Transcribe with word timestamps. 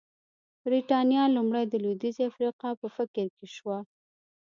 برېټانیا 0.63 1.23
لومړی 1.35 1.63
د 1.67 1.73
لوېدیځې 1.83 2.21
افریقا 2.31 2.69
په 2.81 2.87
فکر 2.95 3.25
کې 3.35 3.45
شوه. 3.55 3.77